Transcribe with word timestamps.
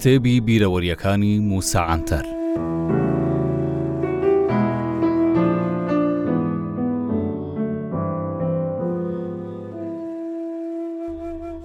کتێبی 0.00 0.36
بیرەوەریەکانی 0.46 1.34
موساعاتەر. 1.50 2.24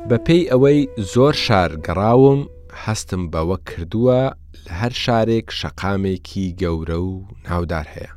بەپێی 0.10 0.44
ئەوەی 0.52 0.82
زۆر 1.14 1.36
شار 1.46 1.72
گەڕاوم 1.86 2.42
هەستم 2.84 3.24
بەوە 3.34 3.58
کردووە 3.70 4.22
لە 4.66 4.70
هەر 4.80 4.94
شارێک 5.04 5.48
شەقامێکی 5.60 6.48
گەورە 6.62 6.98
و 7.10 7.14
ناودار 7.50 7.88
هەیە. 7.96 8.12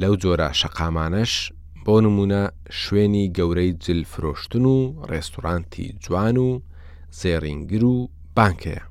لەو 0.00 0.12
جۆرە 0.22 0.48
شەقامانش 0.60 1.32
بۆ 1.84 1.94
نمونە 2.04 2.42
شوێنی 2.80 3.26
گەورەی 3.36 3.70
جلفرۆشتن 3.84 4.64
و 4.74 4.76
ڕێستورانتی 5.10 5.86
جوان 6.04 6.36
و 6.46 6.48
زێڕینگر 7.20 7.84
و 7.84 7.96
بانکەیە. 8.36 8.82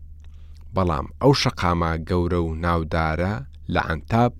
بەڵام 0.75 1.07
ئەو 1.21 1.33
شەقامە 1.41 1.91
گەورە 2.09 2.39
و 2.45 2.49
ناودارە 2.63 3.33
لە 3.73 3.81
ئەنتاب 3.89 4.31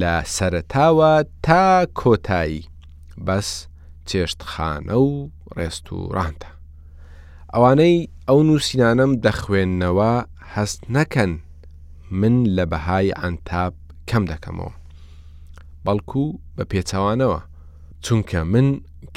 لە 0.00 0.14
سەرتاوە 0.36 1.12
تا 1.46 1.64
کۆتایی 2.00 2.62
بەس 3.26 3.48
چێشتخانە 4.08 4.96
و 5.08 5.10
ڕێستورانتە 5.58 6.50
ئەوانەی 7.52 7.96
ئەو 8.28 8.38
نووسینانم 8.48 9.12
دەخوێندنەوە 9.26 10.12
هەست 10.54 10.80
نەکەن 10.96 11.32
من 12.20 12.34
لە 12.56 12.64
بەهای 12.70 13.16
ئەنتاب 13.22 13.72
کەم 14.10 14.22
دەکەمەوە 14.32 14.74
بەڵکو 15.84 16.24
بە 16.56 16.64
پێچوانەوە 16.70 17.40
چونکە 18.04 18.40
من 18.52 18.66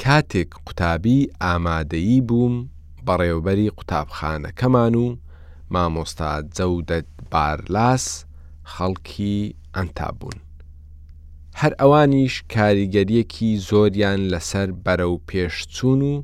کاتێک 0.02 0.50
قوتابی 0.66 1.18
ئامادەیی 1.44 2.20
بووم 2.28 2.54
بەڕێوبەری 3.06 3.74
قوتابخانەکەمان 3.76 4.94
و 5.02 5.06
مامۆستا 5.74 6.30
جەودەت 6.56 7.08
بارلاس 7.32 8.04
خەڵکی 8.72 9.36
ئەنتا 9.76 10.08
بوون. 10.18 10.38
هەر 11.60 11.72
ئەوانیش 11.80 12.34
کاریگەریەکی 12.54 13.50
زۆریان 13.68 14.20
لەسەر 14.32 14.68
بەرە 14.84 15.06
و 15.12 15.16
پێشچوون 15.28 16.00
و 16.10 16.14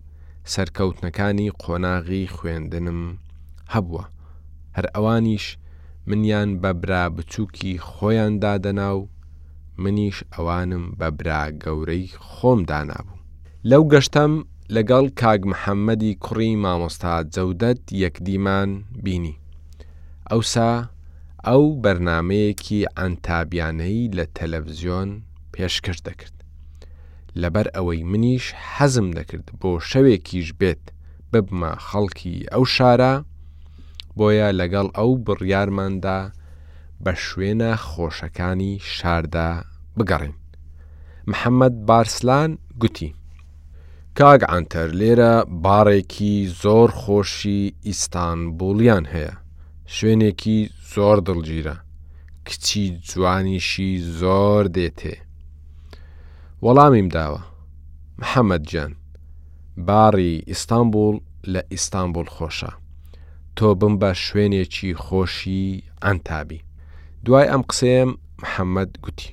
سەرکەوتنەکانی 0.55 1.49
قۆناغی 1.63 2.25
خوێندنم 2.35 3.01
هەبووە. 3.75 4.05
هەر 4.77 4.87
ئەوانیش 4.95 5.47
منیان 6.09 6.51
بە 6.63 6.71
برا 6.81 7.05
بچووکی 7.17 7.73
خۆیان 7.91 8.33
دادەنا 8.43 8.91
و 8.99 9.09
منیش 9.83 10.17
ئەوانم 10.35 10.85
بە 10.99 11.09
برا 11.19 11.43
گەورەی 11.63 12.07
خۆم 12.31 12.61
دانابوو. 12.71 13.21
لەو 13.71 13.83
گەشتم 13.93 14.33
لەگەڵ 14.77 15.05
کاگ 15.21 15.41
محەممەدی 15.53 16.13
کوڕی 16.25 16.53
مامۆستا 16.65 17.15
جەودەت 17.35 17.81
یەکدیمان 18.03 18.71
بینی. 19.05 19.35
ئەوسا 20.33 20.67
ئەو 21.47 21.63
بەرنمەیەکی 21.85 22.81
ئەتابیانەی 22.99 24.01
لە 24.17 24.25
تەلەڤزیۆن 24.37 25.11
پێشکەش 25.53 25.99
دەکرد. 26.09 26.37
لەبەر 27.43 27.67
ئەوەی 27.77 28.01
منیش 28.13 28.47
حەزم 28.73 29.09
دەکرد 29.19 29.47
بۆ 29.61 29.71
شەوێکیش 29.91 30.49
بێت 30.61 30.85
ببمە 31.33 31.73
خەڵکی 31.89 32.37
ئەو 32.53 32.65
شارە، 32.75 33.15
بۆیە 34.19 34.49
لەگەڵ 34.61 34.87
ئەو 34.99 35.11
بڕیارماندا 35.27 36.21
بە 37.05 37.13
شوێنە 37.27 37.73
خۆشەکانی 37.89 38.73
شاردا 38.95 39.51
بگەڕین. 39.99 40.35
محەممەد 41.31 41.75
بارسلان 41.89 42.51
گوتی. 42.81 43.11
کاگ 44.19 44.41
ئەتەر 44.53 44.89
لێرە 45.01 45.33
باڕێکی 45.65 46.35
زۆر 46.63 46.91
خۆشی 47.01 47.63
ئیستانبولیان 47.87 49.07
هەیە. 49.15 49.35
شوێنێکی 49.97 50.59
زۆر 50.95 51.19
دڵگیرە 51.29 51.77
کچی 52.49 52.85
جوانیشی 53.09 53.91
زۆر 54.21 54.65
دێتێ 54.77 55.17
وەڵامیم 56.65 57.09
داوە 57.17 57.41
محەممەد 58.21 58.63
جان 58.73 58.93
باڕی 59.87 60.35
ئیستانبول 60.51 61.17
لە 61.53 61.61
ئیستانبول 61.73 62.29
خۆشە 62.35 62.71
تۆ 63.57 63.69
بم 63.81 63.95
بە 64.01 64.11
شوێنێکی 64.25 64.91
خۆشی 65.05 65.67
ئەتابی 66.05 66.61
دوای 67.25 67.47
ئەم 67.53 67.63
قسەیەم 67.71 68.11
محەممەد 68.43 68.91
گوتی 69.05 69.31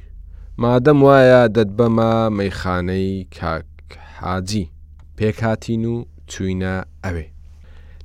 مادەم 0.61 0.99
وایە 1.07 1.41
دەت 1.55 1.69
بەمە 1.77 2.13
مەیخانەی 2.37 3.27
کاک 3.37 3.71
حاجی 4.17 4.71
پێکاتین 5.17 5.83
و 5.93 5.95
چوینە 6.31 6.75
ئەوێ 7.05 7.27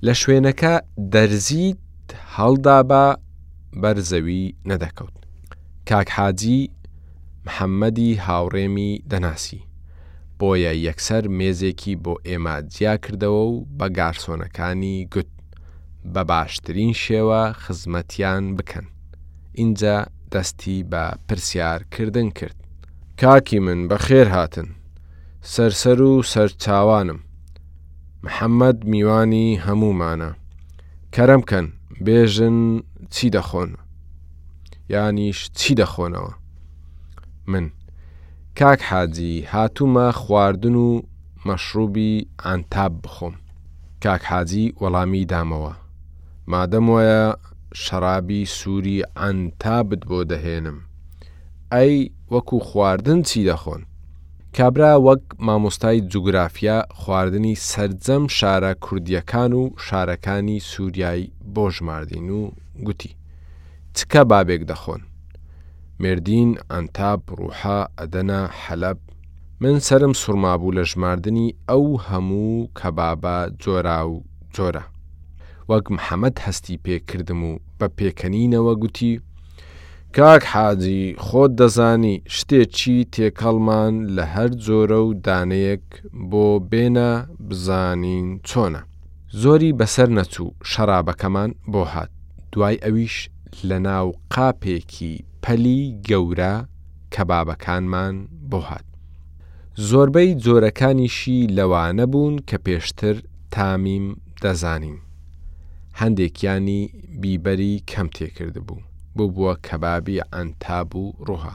لە 0.07 0.13
شوێنەکە 0.23 0.75
دەرزیت 1.13 1.82
هەڵدا 2.37 2.79
بە 2.91 3.05
بەرزەوی 3.83 4.45
نەدەکەوت. 4.71 5.17
کاک 5.89 6.09
حاجی 6.17 6.61
محەممەدی 7.47 8.21
هاوڕێمی 8.27 8.93
دەناسی. 9.11 9.61
بۆیە 10.39 10.73
یەکسەر 10.87 11.25
مێزێکی 11.39 11.95
بۆ 12.05 12.15
ئێمە 12.29 12.57
جیا 12.75 12.95
کردەوە 13.05 13.43
و 13.53 13.55
بە 13.79 13.87
گارسۆنەکانی 13.99 14.97
گوت 15.13 15.31
بە 16.15 16.23
باشترین 16.31 16.93
شێوە 17.05 17.43
خزمەتیان 17.63 18.45
بکەن. 18.57 18.87
اینجا 19.61 19.97
دەستی 20.33 20.79
بە 20.93 21.05
پرسیارکردن 21.29 22.29
کرد. 22.39 22.57
کاکی 23.21 23.59
من 23.67 23.81
بە 23.89 23.97
خێر 24.07 24.29
هاتن، 24.37 24.69
سەرسەر 25.53 26.01
و 26.11 26.13
سەرچاوانم. 26.33 27.21
محەممەد 28.25 28.79
میوانی 28.93 29.49
هەمومانە. 29.67 30.31
کەرە 31.17 31.37
بکەن 31.43 31.67
بێژن 32.05 32.59
چی 33.15 33.27
دەخۆن 33.37 33.71
یانیش 34.93 35.41
چی 35.59 35.73
دەخۆنەوە 35.81 36.33
من 37.53 37.67
کاک 38.59 38.81
حاجی 38.91 39.35
هاتوومە 39.53 40.09
خواردن 40.21 40.75
و 40.85 40.89
مەشروبی 41.47 42.13
ئەتاب 42.45 42.93
بخۆم 43.05 43.35
کاک 44.05 44.23
حاجی 44.31 44.75
وەڵامی 44.83 45.27
دامەوە 45.33 45.75
مادەم 46.53 46.87
وایە 46.91 47.25
شەرابی 47.83 48.43
سووری 48.59 48.99
ئەتابت 49.21 50.01
بۆ 50.11 50.19
دەهێنم 50.31 50.79
ئەی 51.75 51.95
وەکو 52.35 52.59
خواردن 52.69 53.21
چی 53.29 53.41
دەخۆن 53.53 53.83
کابرا 54.57 55.01
وەک 55.01 55.21
مامۆستای 55.47 56.01
جوگرافیا 56.13 56.85
خواردنی 57.01 57.55
سرجەم 57.71 58.23
شارە 58.39 58.73
کوردیەکان 58.85 59.53
و 59.61 59.71
شارەکانی 59.87 60.63
سووریایی 60.63 61.33
بۆ 61.55 61.71
ژماردین 61.75 62.31
و 62.31 62.51
گوتی 62.85 63.13
چکە 63.97 64.23
بابێک 64.31 64.63
دەخۆن 64.71 65.01
مردین 66.03 66.51
ئەنتاب 66.73 67.21
ڕوحا 67.39 67.81
ئەدەنا 67.99 68.41
حەلب 68.65 68.99
من 69.61 69.79
سرم 69.79 70.13
سوورمابوو 70.13 70.73
لە 70.79 70.83
ژماردنی 70.91 71.55
ئەو 71.71 71.85
هەموو 72.09 72.69
کەبابە 72.79 73.37
جۆرا 73.63 74.01
و 74.11 74.25
جۆرە 74.55 74.85
وەک 75.71 75.85
محەممەد 75.97 76.37
هەستی 76.47 76.81
پێکردم 76.85 77.41
و 77.51 77.53
بە 77.81 77.87
پێکەنینەوە 77.99 78.73
گوتی 78.83 79.13
کاک 80.19 80.43
حاجی 80.55 80.99
خۆت 81.27 81.53
دەزانی 81.61 82.15
شتێکی 82.37 82.97
تێکەڵمان 83.15 83.93
لە 84.17 84.25
هەر 84.35 84.51
جۆرە 84.65 85.01
و 85.09 85.11
دانەیەک 85.27 85.85
بۆ 86.31 86.49
بێنە 86.71 87.13
بزانین 87.49 88.27
چۆنە 88.49 88.83
زۆری 89.43 89.77
بەسەر 89.79 90.09
نەچوو 90.19 90.51
شەرابەکەمان 90.71 91.51
بۆ 91.73 91.83
هات 91.93 92.11
دوای 92.53 92.77
ئەویش 92.85 93.17
لە 93.69 93.79
ناو 93.89 94.07
قاپێکی 94.35 95.15
پەلی 95.43 95.81
گەورە 96.09 96.55
کەبابەکانمان 97.15 98.15
بۆ 98.51 98.61
هات 98.69 98.87
زۆربەی 99.89 100.31
جۆرەکانیشی 100.45 101.41
لەوانە 101.57 102.05
بوون 102.13 102.35
کە 102.49 102.57
پێشتر 102.67 103.17
تامیم 103.55 104.07
دەزانین 104.43 104.99
هەندێکیانی 106.01 106.83
بیبەری 107.23 107.75
کەم 107.91 108.09
تێکرد 108.17 108.59
بوو 108.69 108.83
بوو 109.17 109.29
بووە 109.35 109.53
کەبابی 109.67 110.23
ئەنتاب 110.33 110.91
و 111.03 111.05
ڕوها 111.27 111.55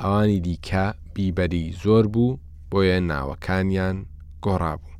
ئەوانی 0.00 0.40
دیکە 0.46 0.86
بیبەری 1.14 1.64
زۆر 1.82 2.04
بوو 2.14 2.38
بۆیە 2.70 2.98
ناوەکانیان 3.10 3.96
گۆڕا 4.44 4.74
بوو 4.80 4.92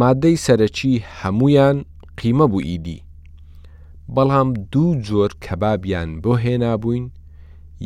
مادەی 0.00 0.36
سەرەکی 0.44 0.94
هەمویان 1.20 1.76
قیمە 2.20 2.46
بوو 2.52 2.64
ئیدی 2.68 3.04
بەڵام 4.14 4.48
دوو 4.72 5.00
جۆر 5.06 5.30
کەبابیان 5.44 6.08
بۆ 6.22 6.32
هێنابووین 6.44 7.06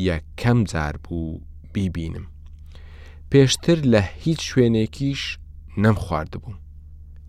یەکەم 0.09 0.57
جار 0.71 0.95
بوو 1.03 1.41
بیبینم 1.73 2.25
پێشتر 3.31 3.77
لە 3.93 4.01
هیچ 4.23 4.39
شوێنێکیش 4.49 5.21
نەم 5.83 5.95
خواردبوو 6.03 6.59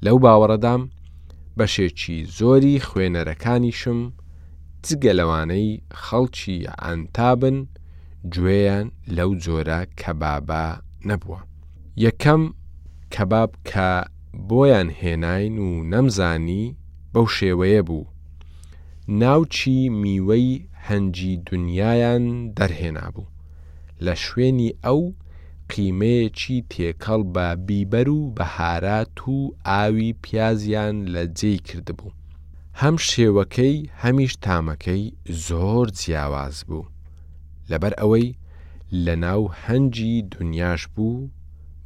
لەو 0.04 0.16
باوەڕەدام 0.24 0.82
بەشێکی 1.58 2.16
زۆری 2.38 2.76
خوێنەرەکانیشم 2.86 4.00
جگە 4.86 5.12
لەوانەی 5.18 5.68
خەڵکی 6.02 6.56
ئەنتابن 6.82 7.56
گوێیان 8.34 8.86
لەو 9.16 9.30
جۆرە 9.44 9.80
کەبابا 10.00 10.66
نەبووە. 11.08 11.40
یەکەم 12.04 12.42
کەباب 13.14 13.50
کە 13.70 13.90
بۆیان 14.48 14.88
هێناین 15.00 15.54
و 15.66 15.70
نەمزانی 15.92 16.64
بەو 17.12 17.26
شێوەیە 17.36 17.82
بوو. 17.88 18.04
ناوچی 19.20 19.78
میوەی 20.02 20.48
هەنجی 20.86 21.34
دنیایان 21.48 22.24
دەرهێنا 22.56 23.06
بوو. 23.14 23.32
لە 24.04 24.14
شوێنی 24.24 24.72
ئەو 24.84 25.00
قیمەیەکی 25.72 26.58
تێکەڵ 26.70 27.20
بە 27.34 27.48
بیبەر 27.66 28.08
و 28.16 28.20
بەهارات 28.36 29.16
و 29.34 29.38
ئاوی 29.68 30.08
پیازیان 30.22 30.96
لە 31.14 31.22
جێی 31.38 31.58
کردبوو. 31.68 32.10
هەم 32.80 32.96
شێوەکەی 33.10 33.76
هەمیش 34.02 34.32
تامەکەی 34.44 35.02
زۆر 35.46 35.86
جیاواز 36.00 36.56
بوو 36.68 36.90
لەبەر 37.70 37.92
ئەوەی 38.00 38.28
لە 39.04 39.14
ناو 39.24 39.42
هەنگی 39.64 40.14
دنیاش 40.34 40.82
بوو 40.94 41.30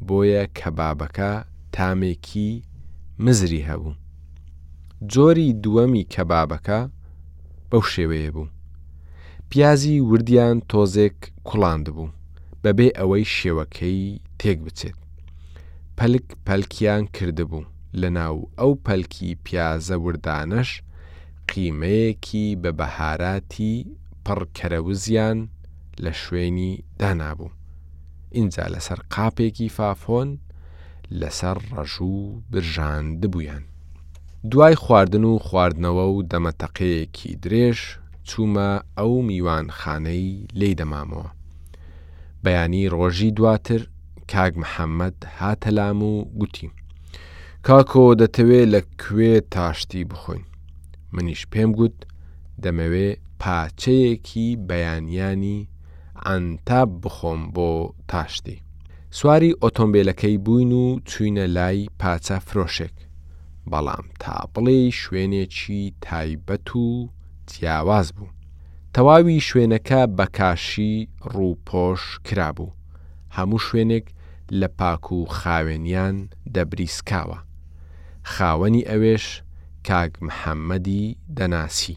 بۆیە 0.06 0.44
کەبابەکە 0.58 1.32
تامێکی 1.76 2.50
مزری 3.24 3.66
هەبوو 3.68 3.98
جۆری 5.12 5.56
دووەمی 5.62 6.08
کەبابەکە 6.14 6.80
بەو 7.70 7.82
شێوەیە 7.92 8.30
بوو 8.36 8.52
پیازی 9.50 9.96
وردیان 10.10 10.56
تۆزێک 10.70 11.18
کوڵاند 11.48 11.86
بوو 11.96 12.14
بەبێ 12.62 12.88
ئەوەی 12.98 13.24
شێوەکەی 13.36 14.02
تێک 14.40 14.58
بچێت 14.66 14.96
پەلک 15.98 16.26
پەلکیان 16.46 17.04
کردبوو 17.16 17.62
لە 18.00 18.08
ناو 18.10 18.48
ئەو 18.58 18.72
پەلکی 18.86 19.36
پیازە 19.44 19.96
وردانش 20.04 20.82
قیمەیەکی 21.50 22.46
بە 22.62 22.70
بەهاراتی 22.78 23.76
پڕکەرەوزیان 24.24 25.38
لە 26.04 26.12
شوێنی 26.22 26.72
دانابوو. 27.00 27.50
ئینجا 28.36 28.66
لەسەر 28.74 29.00
قاپێکی 29.14 29.68
فافۆن 29.76 30.30
لەسەر 31.20 31.56
ڕەژوو 31.74 32.38
برژاندبوویان. 32.50 33.62
دوای 34.50 34.74
خواردن 34.82 35.24
و 35.24 35.38
خواردنەوە 35.46 36.04
و 36.14 36.16
دەمەتەقەیەکی 36.32 37.38
درێژ 37.44 37.78
چوومە 38.28 38.70
ئەو 38.98 39.14
میوان 39.28 39.66
خانەی 39.78 40.30
لێ 40.58 40.70
دەمامەوە. 40.80 41.28
بەیانی 42.44 42.88
ڕۆژی 42.94 43.30
دواتر 43.38 43.82
کاگ 44.32 44.52
محەممەد 44.62 45.18
هاتەلام 45.38 46.00
و 46.10 46.12
گوتی. 46.38 46.70
کاکۆ 47.70 48.04
دەتەوێت 48.20 48.66
لە 48.74 48.80
کوێ 49.02 49.34
تاشتی 49.54 50.02
بخۆین 50.10 50.44
منیش 51.14 51.42
پێم 51.52 51.70
گوت 51.78 51.96
دەمەوێ 52.62 53.10
پاچەیەکی 53.40 54.46
بەیانیانی 54.68 55.58
ئەنتاب 56.26 56.90
بخۆم 57.02 57.40
بۆ 57.54 57.70
تاشتی 58.10 58.58
سواری 59.18 59.52
ئۆتۆمبیلەکەی 59.62 60.36
بووین 60.44 60.72
و 60.82 60.86
چوینە 61.10 61.46
لای 61.56 61.78
پاچە 62.00 62.38
فرۆشێک 62.48 62.96
بەڵام 63.70 64.06
تاپڵی 64.22 64.82
شوێنێکی 65.00 65.82
تایبەت 66.06 66.68
و 66.84 66.88
جیاواز 67.50 68.08
بوو 68.16 68.34
تەواوی 68.94 69.44
شوێنەکە 69.48 70.00
بەکاشی 70.18 70.94
ڕووپۆش 71.32 72.02
کرابوو 72.26 72.74
هەموو 73.36 73.64
شوێنێک 73.66 74.06
لە 74.60 74.68
پاک 74.78 75.04
و 75.16 75.18
خاوێنیان 75.38 76.16
دەبریسکاوە 76.54 77.38
خاوەنی 78.34 78.86
ئەوێش 78.90 79.24
کاگ 79.88 80.12
محەممەدی 80.26 81.04
دەناسی 81.36 81.96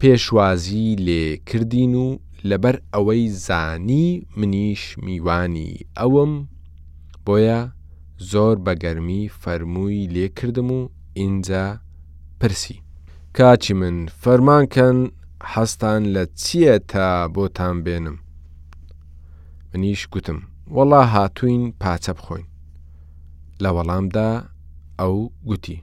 پێشوازی 0.00 0.88
لێکردین 1.06 1.94
و 2.04 2.06
لەبەر 2.50 2.76
ئەوەی 2.94 3.24
زانی 3.46 4.08
منیش 4.38 4.82
میوانی 5.04 5.70
ئەوم 5.98 6.32
بۆیە 7.26 7.60
زۆر 8.30 8.56
بەگەرمی 8.66 9.22
فەرمووی 9.42 10.08
لێکردم 10.14 10.68
و 10.78 10.80
ئینجا 11.18 11.66
پرسی 12.40 12.76
کاچی 13.36 13.74
من 13.80 13.96
فەرمانکەن 14.22 14.98
حەستان 15.52 16.02
لە 16.14 16.22
چییە 16.42 16.76
تا 16.90 17.06
بۆتان 17.34 17.76
بێنم 17.84 18.16
منیش 19.74 20.02
گوتم 20.12 20.38
وەڵا 20.76 21.02
هاتوین 21.14 21.62
پاچە 21.82 22.12
بخۆین 22.18 22.46
لە 23.62 23.70
وەڵامدا 23.76 24.30
ئەو 25.00 25.16
گوتی 25.48 25.78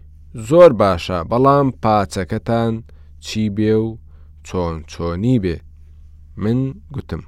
زۆر 0.49 0.71
باشە 0.81 1.19
بەڵام 1.29 1.67
پاچەکەتان 1.83 2.73
چی 3.25 3.43
بێ 3.55 3.73
و 3.85 3.89
چۆن 4.47 4.73
چۆنی 4.91 5.37
بێ 5.43 5.57
من 6.43 6.59
گوتم 6.93 7.23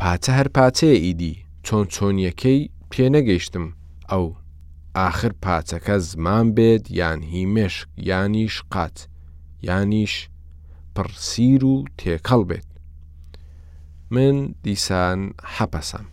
پاچە 0.00 0.32
هەر 0.38 0.48
پاچەیە 0.56 0.98
ئیدی 1.04 1.34
چۆن 1.66 1.84
چۆنیەکەی 1.94 2.60
پێنەگەیشتم 2.90 3.66
ئەو 4.10 4.24
آخر 5.08 5.32
پاچەکە 5.44 5.96
زمان 6.08 6.46
بێت 6.56 6.84
یان 7.00 7.20
هیمێشک 7.32 7.88
یانیش 8.10 8.56
قات 8.72 8.98
یانیش 9.68 10.14
پرسیر 10.94 11.62
و 11.72 11.74
تێکەڵ 11.98 12.40
بێت 12.48 12.68
من 14.14 14.36
دیسان 14.64 15.20
حەپەسم 15.56 16.06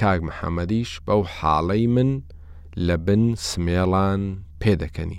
کاک 0.00 0.20
محەممەدیش 0.26 0.90
بەو 1.06 1.22
حاڵەی 1.36 1.84
من 1.96 2.10
لە 2.86 2.96
بن 3.06 3.22
سمێڵان 3.48 4.22
پێدەکەنی. 4.62 5.18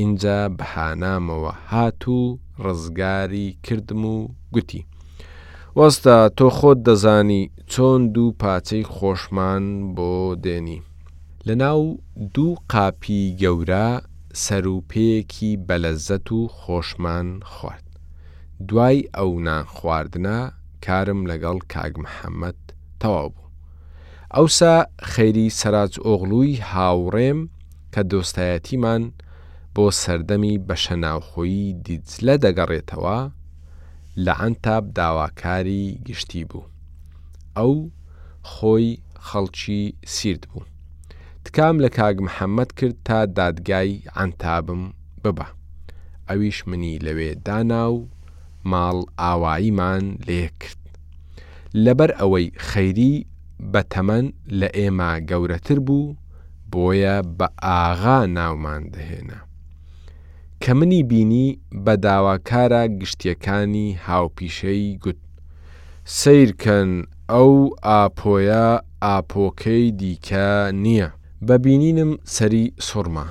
اینجا 0.00 0.40
بەحانامەوە 0.58 1.52
هات 1.70 2.00
و 2.08 2.18
ڕزگاری 2.64 3.48
کردم 3.64 4.02
و 4.14 4.16
گوتی. 4.54 4.82
وەستا 5.78 6.16
تۆ 6.36 6.46
خۆت 6.56 6.78
دەزانی 6.88 7.42
چۆن 7.72 8.00
دوو 8.14 8.36
پاچەی 8.40 8.84
خۆشمان 8.94 9.64
بۆ 9.96 10.12
دێنی. 10.44 10.80
لە 11.46 11.54
ناو 11.62 11.82
دوو 12.34 12.56
قاپی 12.72 13.20
گەورە 13.40 13.88
سەروپەیەکی 14.44 15.50
بەلەزەت 15.68 16.28
و 16.36 16.38
خۆشمان 16.58 17.26
خوارد. 17.52 17.86
دوای 18.68 18.98
ئەو 19.16 19.30
نان 19.46 19.64
خواردنە 19.74 20.38
کارم 20.86 21.20
لەگەڵ 21.30 21.58
کاگ 21.74 21.92
محەممەد 22.04 22.58
تەواو 23.00 23.28
بوو. 23.34 23.44
ئەوسا 24.36 24.74
خەیری 25.12 25.46
سەراج 25.60 25.92
ئۆغلووی 26.06 26.62
هاوڕێم 26.70 27.38
کە 27.92 28.00
دۆستایەتیمان 28.10 29.02
بۆ 29.74 29.84
سەردەمی 30.02 30.54
بەشە 30.68 30.96
ناوخۆیی 31.04 31.66
دیجلە 31.84 32.34
دەگەڕێتەوە 32.44 33.18
لە 34.24 34.32
ئەنتاب 34.40 34.84
داواکاری 34.98 35.84
گشتی 36.06 36.44
بوو. 36.50 36.64
ئەو 37.58 37.74
خۆی 38.52 38.88
خەڵکی 39.26 39.82
سیرد 40.14 40.42
بوو. 40.50 40.64
تکام 41.44 41.76
لە 41.84 41.88
کاگ 41.98 42.16
محەممەد 42.26 42.70
کرد 42.78 42.96
تا 43.06 43.18
دادگای 43.38 43.92
ئەنتابم 44.16 44.82
ببە. 45.24 45.46
ئەویش 46.28 46.58
منی 46.68 46.94
لەوێ 47.06 47.30
دانا 47.46 47.84
و 47.92 47.98
ماڵ 48.70 48.98
ئاواییمان 49.22 50.04
لێ 50.28 50.42
کرد. 50.60 50.82
لەبەر 51.84 52.10
ئەوەی 52.20 52.46
خەیری 52.70 53.14
بە 53.72 53.80
تەمەەن 53.92 54.26
لە 54.60 54.68
ئێمە 54.78 55.10
گەورەتر 55.30 55.78
بوو 55.86 56.16
بۆیە 56.72 57.16
بە 57.38 57.48
ئاغا 57.64 58.18
ناومان 58.38 58.82
دەهێنا 58.94 59.40
کە 60.62 60.72
منی 60.78 61.02
بینی 61.10 61.48
بە 61.84 61.94
داواکارە 62.04 62.82
گشتیەکانی 63.00 63.88
هاوپیشەی 64.06 64.84
گوت 65.02 65.20
سیرکەن 66.18 66.90
ئەو 67.32 67.52
ئاپۆیە 67.86 68.66
ئاپۆکەی 69.04 69.86
دیکە 70.00 70.48
نییە 70.84 71.08
بە 71.46 71.56
بینینم 71.64 72.12
سەری 72.34 72.64
سوورما 72.86 73.26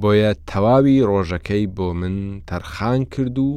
بۆیە 0.00 0.32
تەواوی 0.48 0.98
ڕۆژەکەی 1.10 1.64
بۆ 1.76 1.86
من 2.00 2.16
تەرخان 2.48 3.00
کرد 3.12 3.36
و 3.46 3.50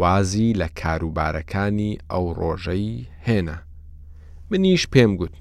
وازی 0.00 0.56
لە 0.60 0.68
کاروبارەکانی 0.80 1.92
ئەو 2.12 2.24
ڕۆژەی 2.40 2.90
هێنا 3.26 3.56
منیش 4.50 4.84
پێم 4.92 5.12
گوت 5.20 5.32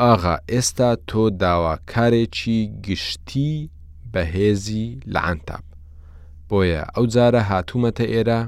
ئاغا 0.00 0.34
ئێستا 0.52 0.90
تۆ 1.08 1.22
داواکارێکی 1.42 2.58
گشتی 2.86 3.52
بەهێزی 4.12 4.86
لەعاتاب 5.14 5.64
بۆیە 6.48 6.82
ئەو 6.94 7.04
جارە 7.14 7.42
هاتوومەتە 7.50 8.04
ئێرە 8.12 8.40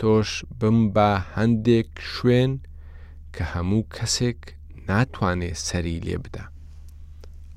تۆش 0.00 0.30
بم 0.60 0.78
بە 0.94 1.10
هەندێک 1.34 1.90
شوێن 2.12 2.52
کە 3.34 3.42
هەموو 3.52 3.82
کەسێک 3.96 4.40
ناتوانێ 4.88 5.52
سەری 5.66 5.98
لێ 6.06 6.16
بدا 6.24 6.44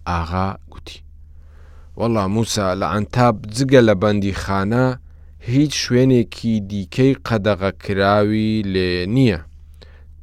ئاغا 0.09 0.47
گوتی 0.71 0.99
وەڵا 1.99 2.23
موسا 2.35 2.67
لە 2.81 2.87
ئەتاب 2.93 3.35
جگە 3.55 3.81
لە 3.87 3.93
بەندی 4.01 4.35
خانە 4.43 4.85
هیچ 5.51 5.71
شوێنێکی 5.83 6.53
دیکەی 6.71 7.13
قەدەغەکراوی 7.27 8.49
لێ 8.73 8.91
نییە 9.15 9.41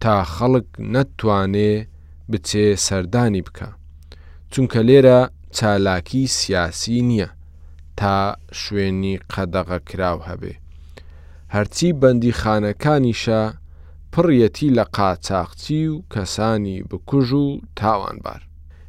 تا 0.04 0.14
خەڵک 0.34 0.66
نەتوانێ 0.94 1.72
بچێ 2.30 2.66
سەردانی 2.86 3.42
بکە 3.46 3.68
چونکە 4.52 4.80
لێرە 4.88 5.20
چالاکی 5.56 6.24
سیاسی 6.38 6.98
نییە 7.08 7.28
تا 7.98 8.16
شوێنی 8.60 9.14
قەدەغە 9.32 9.78
کراو 9.88 10.18
هەبێ 10.28 10.54
هەرچی 11.54 11.90
بەندی 12.00 12.32
خانەکانیشە 12.40 13.42
پڕیەتی 14.12 14.68
لە 14.78 14.84
قاچاقچی 14.96 15.82
و 15.92 15.96
کەسانی 16.12 16.76
بکوژ 16.90 17.28
و 17.44 17.46
تاوانبار 17.78 18.42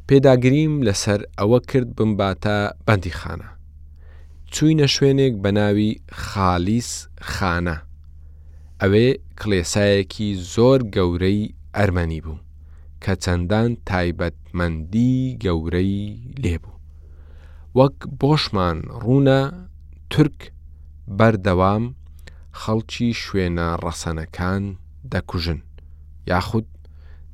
پێداگریم 0.07 0.73
لەسەر 0.87 1.19
ئەوە 1.39 1.59
کرد 1.69 1.89
بمباتە 1.97 2.57
بەندیخانە 2.87 3.49
چوینە 4.53 4.87
شوێنێک 4.95 5.33
بە 5.43 5.49
ناوی 5.59 5.91
خالیس 6.25 6.91
خانە 7.33 7.77
ئەوێ 8.83 9.07
کڵێسایەکی 9.39 10.29
زۆر 10.53 10.79
گەورەی 10.95 11.41
ئەرمەنی 11.77 12.21
بوو 12.25 12.43
کە 13.03 13.13
چەندان 13.23 13.69
تایبەتمەندی 13.89 15.17
گەورەی 15.43 15.95
لێبوو. 16.43 16.75
وەک 17.77 17.97
بۆشمان 18.21 18.77
ڕوونە 19.03 19.41
تورک 20.11 20.39
بەردەوام 21.17 21.83
خەڵکی 22.59 23.09
شوێنە 23.23 23.67
ڕەسەنەکان 23.83 24.63
دەکوژن 25.11 25.59
یاخود 26.31 26.67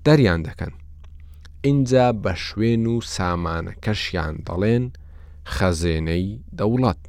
دەریان 0.05 0.41
دەکەن. 0.47 0.73
اینجا 1.67 2.05
بە 2.23 2.33
شوێن 2.45 2.83
و 2.93 2.95
سامانەکەشیان 3.15 4.35
دەڵێن 4.47 4.83
خەزێنەی 5.55 6.27
دەوڵەت. 6.57 7.01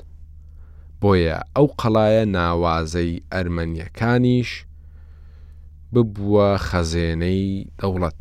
بۆیە 1.02 1.36
ئەو 1.56 1.66
قەلایە 1.80 2.24
ناوازەی 2.36 3.12
ئەرمەنیەکانیش 3.32 4.50
ببووە 5.94 6.48
خەزێنەی 6.68 7.46
دەوڵەت. 7.80 8.20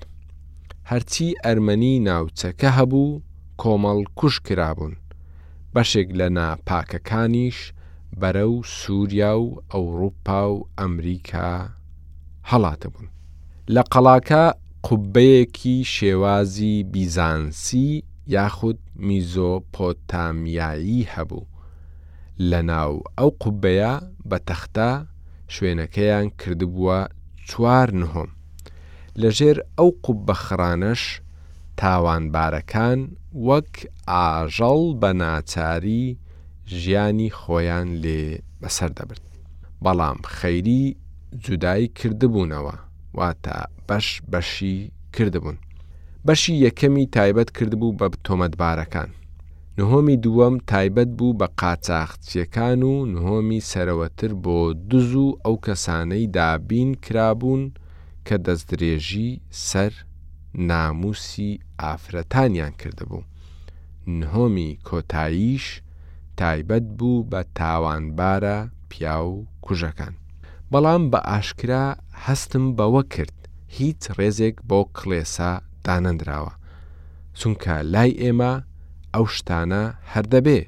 هەرچی 0.89 1.27
ئەرمەنی 1.43 1.95
ناوچەکە 2.07 2.69
هەبوو 2.77 3.21
کۆمەڵ 3.61 3.99
کوش 4.19 4.35
کرابوون. 4.45 4.95
بەشێک 5.73 6.09
لە 6.19 6.27
ناپاکەکانیش 6.37 7.57
بەرە 8.19 8.45
و 8.53 8.57
سووریا 8.79 9.33
و 9.43 9.47
ئەوروپا 9.73 10.41
و 10.55 10.65
ئەمریکا 10.79 11.51
هەڵاتە 12.49 12.87
بوون. 12.93 13.07
لە 13.75 13.81
قەڵاکە 13.91 14.43
قوبەیەکی 14.85 15.77
شێوازی 15.95 16.75
بیزانسی 16.91 17.91
یاخود 18.33 18.79
میزۆپۆتامیایی 19.07 21.01
هەبوو 21.13 21.43
لە 22.39 22.61
ناو 22.61 22.93
ئەو 23.19 23.29
قوبەیە 23.41 23.93
بە 24.29 24.37
تەختە 24.47 24.89
شوێنەکەیان 25.53 26.25
کردبووە 26.41 26.99
چوار 27.49 27.89
نهۆم 28.01 28.29
لەژێر 29.21 29.57
ئەو 29.77 29.89
قوبە 30.05 30.33
خرانەش 30.43 31.03
تاوانبارەکان 31.79 32.99
وەک 33.47 33.73
ئاژەڵ 34.11 34.81
بە 35.01 35.11
ناچاری 35.21 36.03
ژیانی 36.81 37.29
خۆیان 37.39 37.87
لێ 38.03 38.23
بەسەر 38.61 38.91
دەبرد 38.97 39.23
بەڵام 39.83 40.17
خەیری 40.37 40.83
جودایی 41.45 41.87
کردبوونەوە 41.97 42.75
واتە 43.17 43.55
بەش 43.89 44.07
بەشی 44.31 44.77
کردبوون 45.15 45.57
بەشی 46.25 46.53
یەکەمی 46.65 47.05
تایبەت 47.15 47.49
کردبوو 47.57 47.97
بە 47.99 48.05
تۆمەتبارەکان 48.25 49.09
نهۆمی 49.79 50.15
دووەم 50.23 50.55
تایبەت 50.71 51.09
بوو 51.17 51.37
بە 51.39 51.47
قاچاخچیەکان 51.61 52.79
و 52.91 52.93
نهۆمی 53.13 53.61
سەرەوەتر 53.71 54.31
بۆ 54.43 54.59
دز 54.89 55.11
و 55.25 55.27
ئەو 55.45 55.55
کەسانەی 55.65 56.27
دابین 56.37 56.89
کرابوون 57.05 57.63
کە 58.27 58.35
دەستدرێژی 58.45 59.29
سەر 59.69 59.91
ناموسی 60.71 61.51
ئافرەتانیان 61.81 62.73
کردهبوو. 62.81 63.23
نهۆمی 64.19 64.69
کۆتاییش 64.87 65.65
تایبەت 66.39 66.85
بوو 66.97 67.25
بە 67.31 67.41
تاوانبارە 67.59 68.57
پیا 68.89 69.17
و 69.31 69.35
کوژەکان. 69.65 70.13
بەڵام 70.71 71.03
بە 71.11 71.19
ئاشکرا 71.31 71.85
هەستم 72.25 72.65
بەوە 72.77 73.03
کرد 73.13 73.37
هیچ 73.77 74.01
ڕێزێک 74.17 74.55
بۆ 74.69 74.79
کڵێسا 74.97 75.51
دانەنراوە. 75.85 76.53
چونکە 77.39 77.75
لای 77.93 78.11
ئێمە 78.23 78.53
ئەو 79.15 79.25
شتانە 79.35 79.81
هەردەبێ 80.13 80.61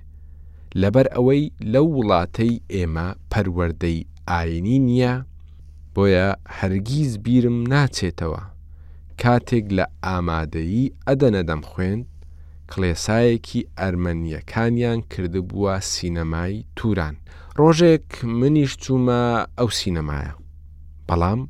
لەبەر 0.82 1.08
ئەوەی 1.16 1.44
لەو 1.74 1.86
وڵاتەی 1.98 2.54
ئێمە 2.74 3.08
پەروەەردەی 3.32 3.98
ئاینی 4.30 4.78
نییە 4.88 5.16
بۆیە 5.94 6.28
هەرگیز 6.58 7.12
بیرم 7.26 7.58
ناچێتەوە 7.74 8.44
کاتێک 9.22 9.66
لە 9.78 9.86
ئامادەیی 10.06 10.94
ئەدەنەدەم 11.08 11.62
خوێن 11.70 12.00
کڵێسایەکی 12.72 13.62
ئەرمەنیەکانیان 13.80 15.00
کردبووە 15.12 15.74
سینەمای 15.94 16.54
توران 16.78 17.16
ڕۆژێک 17.60 18.08
منیش 18.40 18.72
چوومە 18.84 19.22
ئەو 19.58 19.70
سینەمایە 19.80 20.34
بەڵام 21.08 21.42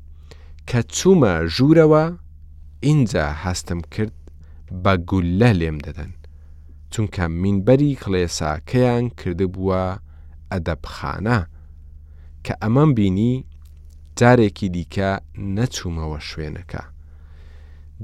کە 0.70 0.80
چوومە 0.96 1.34
ژوورەوە 1.56 2.04
ئینجا 2.88 3.28
هەستم 3.44 3.80
کرد 3.94 4.16
بە 4.84 4.94
گولە 5.10 5.52
لێم 5.62 5.80
دەدەن 5.88 6.12
چونکە 6.94 7.26
مینبەری 7.42 7.92
کڵێساکەیان 8.04 9.06
کردبووە 9.20 9.84
ئەدەبخانە 10.52 11.40
کە 12.46 12.54
ئەمەم 12.64 12.90
بینی 12.98 13.34
جارێکی 14.20 14.68
دیکە 14.76 15.12
نەچوومەوە 15.56 16.20
شوێنەکە. 16.30 16.84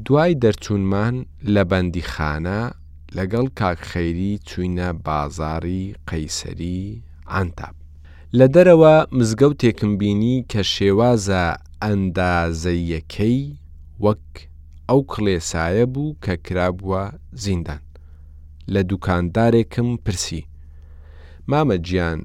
دوای 0.05 0.33
دەرچوونمان 0.43 1.15
لە 1.53 1.63
بەندیخانە 1.71 2.59
لەگەڵ 3.17 3.45
کاکخەیری 3.59 4.33
چوینە 4.47 4.89
بازاری 5.07 5.83
قەیسەری 6.09 6.83
ئانتاب. 7.31 7.75
لە 8.39 8.47
دەرەوە 8.55 8.95
مزگەوتێکم 9.17 9.91
بینی 9.99 10.37
کە 10.51 10.61
شێوازە 10.75 11.43
ئەندازەیەکەی 11.83 13.39
وەک 14.05 14.27
ئەو 14.89 14.99
کڵێسایە 15.11 15.85
بوو 15.93 16.17
کە 16.25 16.33
کرابووە 16.45 17.03
زیندان. 17.43 17.81
لە 18.67 18.81
دوکاندارێکم 18.91 19.87
پرسی: 20.05 20.41
مامە 21.51 21.77
گیان، 21.87 22.19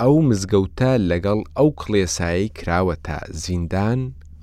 ئەو 0.00 0.14
مزگەوتە 0.28 0.92
لەگەڵ 1.10 1.38
ئەو 1.56 1.68
کڵێسایی 1.80 2.52
کراوەتە 2.58 3.18
زیندان 3.44 4.00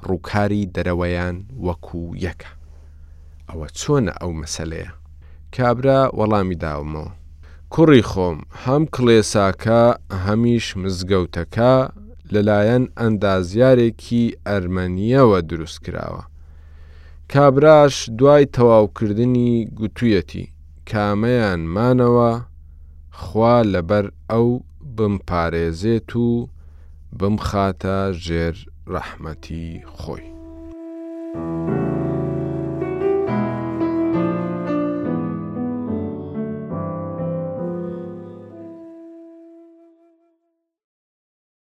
ڕووکاری 0.07 0.69
دەرەوەیان 0.75 1.35
وەکوو 1.65 2.15
یەکە. 2.25 2.49
ئەوە 3.49 3.67
چۆنە 3.79 4.13
ئەو 4.21 4.31
مەسلەیە؟ 4.41 4.89
کابرا 5.55 6.01
وەڵامی 6.19 6.57
داومەوە. 6.63 7.09
کوڕی 7.73 8.03
خۆم 8.11 8.37
هەم 8.63 8.83
کڵێساکە 8.95 9.81
هەمیش 10.25 10.67
مزگەوتەکە 10.81 11.73
لەلایەن 12.33 12.85
ئەندازیارێکی 12.99 14.23
ئەرمەنیەوە 14.47 15.39
دروست 15.49 15.79
کراوە. 15.85 16.23
کابراش 17.33 17.95
دوای 18.17 18.45
تەواوکردنی 18.55 19.51
گوتوویەتی 19.77 20.45
کامەیان 20.89 21.61
مانەوە 21.75 22.31
خوا 23.21 23.57
لەبەر 23.73 24.05
ئەو 24.31 24.47
بمپارێزێت 24.97 26.09
و 26.25 26.29
بمخاتە 27.19 27.97
ژێر 28.25 28.55
ڕەحمەتی 28.93 29.65
خۆی. 29.99 30.25